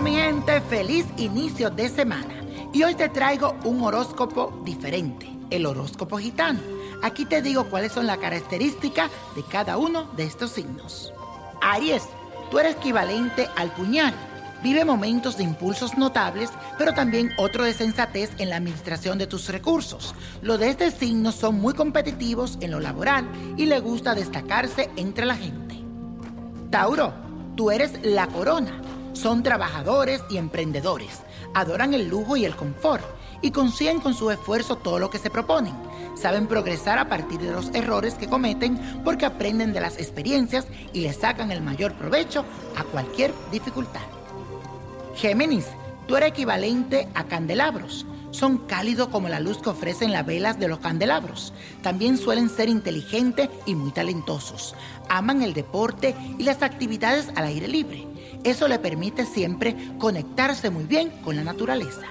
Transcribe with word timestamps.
Mi 0.00 0.12
gente, 0.12 0.60
feliz 0.60 1.06
inicio 1.16 1.70
de 1.70 1.88
semana. 1.88 2.34
Y 2.72 2.82
hoy 2.84 2.94
te 2.94 3.08
traigo 3.08 3.56
un 3.64 3.82
horóscopo 3.82 4.62
diferente, 4.64 5.28
el 5.50 5.66
horóscopo 5.66 6.18
gitano. 6.18 6.60
Aquí 7.02 7.24
te 7.24 7.42
digo 7.42 7.64
cuáles 7.64 7.92
son 7.92 8.06
las 8.06 8.18
características 8.18 9.10
de 9.34 9.42
cada 9.42 9.76
uno 9.76 10.04
de 10.16 10.24
estos 10.24 10.52
signos. 10.52 11.12
Aries, 11.60 12.04
tú 12.50 12.58
eres 12.60 12.76
equivalente 12.76 13.48
al 13.56 13.72
puñal. 13.72 14.14
Vive 14.62 14.84
momentos 14.84 15.36
de 15.36 15.44
impulsos 15.44 15.96
notables, 15.96 16.50
pero 16.76 16.92
también 16.92 17.30
otro 17.38 17.64
de 17.64 17.72
sensatez 17.72 18.30
en 18.38 18.50
la 18.50 18.56
administración 18.56 19.18
de 19.18 19.26
tus 19.26 19.48
recursos. 19.48 20.14
Los 20.42 20.60
de 20.60 20.68
este 20.68 20.90
signo 20.90 21.32
son 21.32 21.60
muy 21.60 21.74
competitivos 21.74 22.58
en 22.60 22.70
lo 22.70 22.78
laboral 22.78 23.28
y 23.56 23.66
le 23.66 23.80
gusta 23.80 24.14
destacarse 24.14 24.90
entre 24.96 25.26
la 25.26 25.36
gente. 25.36 25.76
Tauro, 26.70 27.12
tú 27.56 27.70
eres 27.70 27.98
la 28.02 28.26
corona. 28.28 28.82
Son 29.18 29.42
trabajadores 29.42 30.22
y 30.30 30.36
emprendedores. 30.36 31.22
Adoran 31.52 31.92
el 31.92 32.08
lujo 32.08 32.36
y 32.36 32.44
el 32.44 32.54
confort 32.54 33.02
y 33.42 33.50
consiguen 33.50 33.98
con 33.98 34.14
su 34.14 34.30
esfuerzo 34.30 34.76
todo 34.76 35.00
lo 35.00 35.10
que 35.10 35.18
se 35.18 35.28
proponen. 35.28 35.74
Saben 36.14 36.46
progresar 36.46 37.00
a 37.00 37.08
partir 37.08 37.40
de 37.40 37.50
los 37.50 37.74
errores 37.74 38.14
que 38.14 38.28
cometen 38.28 39.02
porque 39.04 39.26
aprenden 39.26 39.72
de 39.72 39.80
las 39.80 39.98
experiencias 39.98 40.68
y 40.92 41.00
le 41.00 41.12
sacan 41.12 41.50
el 41.50 41.62
mayor 41.62 41.94
provecho 41.94 42.44
a 42.76 42.84
cualquier 42.84 43.34
dificultad. 43.50 44.02
Géminis, 45.16 45.66
tú 46.06 46.14
eres 46.14 46.28
equivalente 46.28 47.08
a 47.16 47.24
candelabros. 47.24 48.06
Son 48.30 48.58
cálidos 48.58 49.08
como 49.08 49.28
la 49.28 49.40
luz 49.40 49.58
que 49.58 49.70
ofrecen 49.70 50.12
las 50.12 50.26
velas 50.26 50.60
de 50.60 50.68
los 50.68 50.78
candelabros. 50.78 51.52
También 51.82 52.18
suelen 52.18 52.48
ser 52.48 52.68
inteligentes 52.68 53.48
y 53.66 53.74
muy 53.74 53.90
talentosos. 53.90 54.76
Aman 55.08 55.42
el 55.42 55.54
deporte 55.54 56.14
y 56.38 56.44
las 56.44 56.62
actividades 56.62 57.30
al 57.34 57.46
aire 57.46 57.66
libre. 57.66 58.06
Eso 58.44 58.68
le 58.68 58.78
permite 58.78 59.26
siempre 59.26 59.76
conectarse 59.98 60.70
muy 60.70 60.84
bien 60.84 61.10
con 61.22 61.36
la 61.36 61.44
naturaleza. 61.44 62.06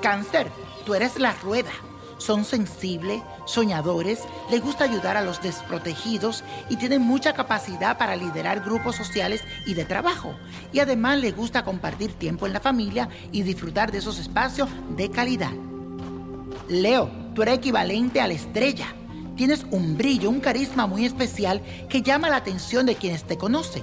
Cáncer, 0.00 0.48
tú 0.86 0.94
eres 0.94 1.18
la 1.18 1.32
rueda. 1.32 1.70
Son 2.18 2.44
sensibles, 2.44 3.22
soñadores, 3.44 4.20
les 4.50 4.62
gusta 4.62 4.84
ayudar 4.84 5.16
a 5.16 5.22
los 5.22 5.42
desprotegidos 5.42 6.44
y 6.70 6.76
tienen 6.76 7.02
mucha 7.02 7.34
capacidad 7.34 7.98
para 7.98 8.16
liderar 8.16 8.60
grupos 8.60 8.96
sociales 8.96 9.42
y 9.66 9.74
de 9.74 9.84
trabajo. 9.84 10.34
Y 10.72 10.78
además 10.78 11.18
les 11.18 11.36
gusta 11.36 11.64
compartir 11.64 12.12
tiempo 12.12 12.46
en 12.46 12.52
la 12.52 12.60
familia 12.60 13.08
y 13.32 13.42
disfrutar 13.42 13.90
de 13.92 13.98
esos 13.98 14.18
espacios 14.18 14.68
de 14.96 15.10
calidad. 15.10 15.52
Leo, 16.68 17.10
tú 17.34 17.42
eres 17.42 17.58
equivalente 17.58 18.20
a 18.20 18.28
la 18.28 18.34
estrella. 18.34 18.94
Tienes 19.36 19.66
un 19.72 19.96
brillo, 19.96 20.30
un 20.30 20.38
carisma 20.38 20.86
muy 20.86 21.04
especial 21.04 21.60
que 21.88 22.02
llama 22.02 22.28
la 22.28 22.36
atención 22.36 22.86
de 22.86 22.94
quienes 22.94 23.24
te 23.24 23.36
conocen. 23.36 23.82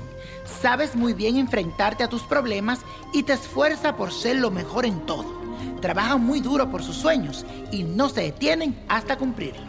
Sabes 0.61 0.95
muy 0.95 1.13
bien 1.13 1.35
enfrentarte 1.35 2.05
a 2.05 2.09
tus 2.09 2.21
problemas 2.23 2.79
y 3.13 3.23
te 3.23 3.33
esfuerza 3.33 3.97
por 3.97 4.13
ser 4.13 4.37
lo 4.37 4.49
mejor 4.49 4.85
en 4.85 5.05
todo. 5.05 5.41
Trabajan 5.81 6.23
muy 6.23 6.39
duro 6.39 6.71
por 6.71 6.83
sus 6.83 6.95
sueños 6.95 7.45
y 7.69 7.83
no 7.83 8.07
se 8.07 8.21
detienen 8.21 8.81
hasta 8.87 9.17
cumplirlo. 9.17 9.65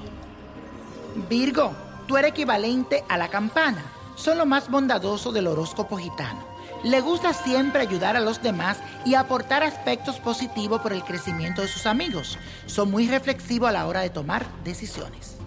Virgo, 1.28 1.72
tú 2.06 2.16
eres 2.16 2.31
equivalente 2.31 3.03
a 3.09 3.19
la 3.19 3.28
campana. 3.28 3.82
Son 4.14 4.38
lo 4.38 4.47
más 4.47 4.70
bondadoso 4.70 5.32
del 5.32 5.49
horóscopo 5.49 5.97
gitano. 5.97 6.53
Le 6.84 7.00
gusta 7.00 7.32
siempre 7.32 7.81
ayudar 7.81 8.16
a 8.16 8.20
los 8.20 8.41
demás 8.41 8.78
y 9.04 9.14
aportar 9.14 9.64
aspectos 9.64 10.20
positivos 10.20 10.81
por 10.81 10.93
el 10.93 11.03
crecimiento 11.03 11.62
de 11.62 11.69
sus 11.69 11.87
amigos. 11.87 12.38
Son 12.66 12.91
muy 12.91 13.09
reflexivos 13.09 13.69
a 13.69 13.72
la 13.72 13.87
hora 13.87 14.00
de 14.00 14.10
tomar 14.10 14.47
decisiones. 14.64 15.41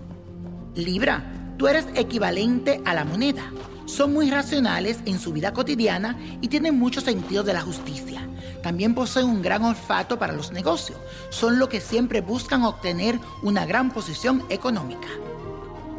Libra, 0.75 1.23
tú 1.57 1.67
eres 1.67 1.85
equivalente 1.95 2.81
a 2.83 2.93
la 2.93 3.05
moneda. 3.05 3.49
Son 3.85 4.13
muy 4.13 4.29
racionales 4.29 4.99
en 5.05 5.19
su 5.19 5.31
vida 5.31 5.53
cotidiana 5.53 6.17
y 6.41 6.49
tienen 6.49 6.77
mucho 6.77 6.99
sentido 6.99 7.43
de 7.43 7.53
la 7.53 7.61
justicia. 7.61 8.27
También 8.61 8.93
poseen 8.93 9.27
un 9.27 9.41
gran 9.41 9.63
olfato 9.63 10.19
para 10.19 10.33
los 10.33 10.51
negocios. 10.51 10.97
Son 11.29 11.59
los 11.59 11.69
que 11.69 11.79
siempre 11.79 12.19
buscan 12.19 12.63
obtener 12.63 13.19
una 13.41 13.65
gran 13.65 13.91
posición 13.91 14.43
económica. 14.49 15.07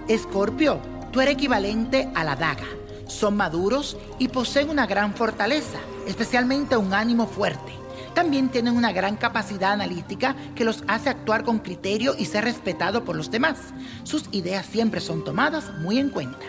Escorpio, 0.09 0.78
tú 1.10 1.20
eres 1.20 1.34
equivalente 1.34 2.10
a 2.14 2.25
la 2.25 2.37
daga. 2.37 2.66
Son 3.06 3.37
maduros 3.37 3.97
y 4.19 4.28
poseen 4.28 4.69
una 4.69 4.87
gran 4.87 5.14
fortaleza, 5.14 5.78
especialmente 6.06 6.76
un 6.76 6.93
ánimo 6.93 7.26
fuerte. 7.26 7.72
También 8.16 8.49
tienen 8.49 8.75
una 8.75 8.93
gran 8.93 9.17
capacidad 9.17 9.73
analítica 9.73 10.35
que 10.55 10.64
los 10.64 10.85
hace 10.88 11.11
actuar 11.11 11.44
con 11.44 11.58
criterio 11.58 12.14
y 12.19 12.25
ser 12.25 12.44
respetado 12.44 13.05
por 13.05 13.14
los 13.14 13.31
demás. 13.31 13.58
Sus 14.05 14.25
ideas 14.32 14.64
siempre 14.64 15.02
son 15.02 15.23
tomadas 15.23 15.70
muy 15.81 15.99
en 15.99 16.08
cuenta. 16.08 16.46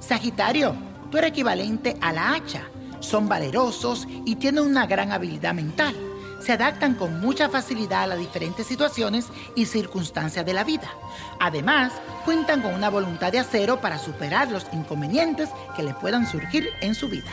Sagitario, 0.00 0.76
tú 1.10 1.16
eres 1.16 1.30
equivalente 1.30 1.96
a 2.02 2.12
la 2.12 2.34
hacha. 2.34 2.64
Son 3.00 3.26
valerosos 3.26 4.06
y 4.26 4.36
tienen 4.36 4.64
una 4.64 4.86
gran 4.86 5.12
habilidad 5.12 5.54
mental. 5.54 5.96
Se 6.42 6.52
adaptan 6.52 6.94
con 6.94 7.20
mucha 7.20 7.48
facilidad 7.48 8.02
a 8.02 8.08
las 8.08 8.18
diferentes 8.18 8.66
situaciones 8.66 9.28
y 9.54 9.64
circunstancias 9.64 10.44
de 10.44 10.52
la 10.52 10.62
vida. 10.62 10.90
Además, 11.40 11.94
cuentan 12.26 12.60
con 12.60 12.74
una 12.74 12.90
voluntad 12.90 13.32
de 13.32 13.38
acero 13.38 13.80
para 13.80 13.98
superar 13.98 14.50
los 14.50 14.66
inconvenientes 14.74 15.48
que 15.74 15.82
le 15.82 15.94
puedan 15.94 16.26
surgir 16.26 16.68
en 16.82 16.94
su 16.94 17.08
vida. 17.08 17.32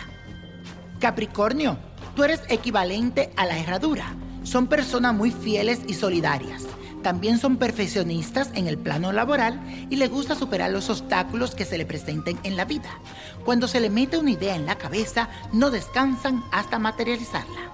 Capricornio, 1.02 1.78
tú 2.16 2.24
eres 2.24 2.42
equivalente 2.50 3.32
a 3.36 3.46
la 3.46 3.58
herradura. 3.58 4.16
Son 4.44 4.68
personas 4.68 5.14
muy 5.14 5.32
fieles 5.32 5.82
y 5.88 5.94
solidarias. 5.94 6.66
También 7.02 7.38
son 7.38 7.58
perfeccionistas 7.58 8.50
en 8.54 8.68
el 8.68 8.78
plano 8.78 9.12
laboral 9.12 9.62
y 9.90 9.98
les 9.98 10.10
gusta 10.10 10.36
superar 10.36 10.72
los 10.72 10.90
obstáculos 10.90 11.54
que 11.54 11.66
se 11.66 11.78
le 11.78 11.86
presenten 11.86 12.40
en 12.44 12.56
la 12.56 12.64
vida. 12.64 12.90
Cuando 13.44 13.68
se 13.68 13.82
le 13.82 13.90
mete 13.90 14.18
una 14.18 14.32
idea 14.32 14.56
en 14.56 14.66
la 14.66 14.78
cabeza, 14.78 15.30
no 15.52 15.70
descansan 15.70 16.44
hasta 16.52 16.80
materializarla. 16.80 17.72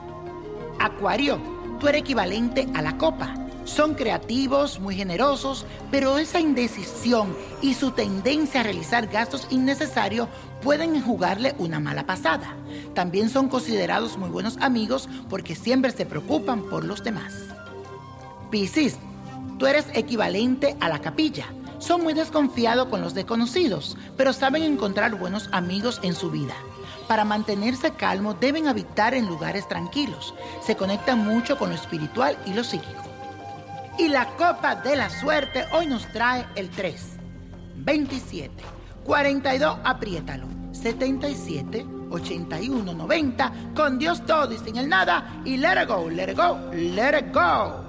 Acuario, 0.79 1.39
tú 1.79 1.87
eres 1.87 2.01
equivalente 2.01 2.67
a 2.73 2.81
la 2.81 2.97
copa. 2.97 3.38
Son 3.69 3.93
creativos, 3.93 4.79
muy 4.79 4.95
generosos, 4.95 5.63
pero 5.91 6.17
esa 6.17 6.39
indecisión 6.39 7.37
y 7.61 7.75
su 7.75 7.91
tendencia 7.91 8.61
a 8.61 8.63
realizar 8.63 9.05
gastos 9.07 9.45
innecesarios 9.51 10.27
pueden 10.63 10.99
jugarle 11.03 11.53
una 11.59 11.79
mala 11.79 12.05
pasada. 12.07 12.55
También 12.95 13.29
son 13.29 13.47
considerados 13.47 14.17
muy 14.17 14.29
buenos 14.29 14.57
amigos 14.57 15.07
porque 15.29 15.55
siempre 15.55 15.91
se 15.91 16.07
preocupan 16.07 16.63
por 16.63 16.83
los 16.83 17.03
demás. 17.03 17.35
Piscis, 18.49 18.97
tú 19.59 19.67
eres 19.67 19.85
equivalente 19.93 20.75
a 20.79 20.89
la 20.89 20.99
capilla. 20.99 21.45
Son 21.77 22.01
muy 22.01 22.13
desconfiados 22.13 22.87
con 22.89 23.01
los 23.01 23.13
desconocidos, 23.13 23.97
pero 24.17 24.33
saben 24.33 24.63
encontrar 24.63 25.13
buenos 25.13 25.47
amigos 25.51 25.99
en 26.01 26.15
su 26.15 26.31
vida. 26.31 26.55
Para 27.07 27.23
mantenerse 27.23 27.91
calmos 27.91 28.39
deben 28.39 28.67
habitar 28.67 29.13
en 29.13 29.27
lugares 29.27 29.67
tranquilos. 29.67 30.33
Se 30.65 30.75
conectan 30.75 31.23
mucho 31.23 31.57
con 31.57 31.69
lo 31.69 31.75
espiritual 31.75 32.35
y 32.47 32.53
lo 32.53 32.63
psíquico. 32.63 33.08
Y 33.99 34.07
la 34.07 34.27
copa 34.37 34.75
de 34.75 34.95
la 34.95 35.09
suerte 35.09 35.65
hoy 35.73 35.85
nos 35.85 36.07
trae 36.13 36.45
el 36.55 36.69
3, 36.69 37.17
27, 37.75 38.63
42, 39.03 39.77
apriétalo, 39.83 40.47
77, 40.71 41.85
81, 42.09 42.93
90, 42.93 43.53
con 43.75 43.99
Dios 43.99 44.25
todo 44.25 44.53
y 44.53 44.57
sin 44.57 44.77
el 44.77 44.87
nada, 44.87 45.41
y 45.43 45.57
let 45.57 45.83
it 45.83 45.89
go, 45.89 46.09
let 46.09 46.31
it 46.31 46.37
go, 46.37 46.57
let 46.71 47.19
it 47.19 47.33
go. 47.33 47.88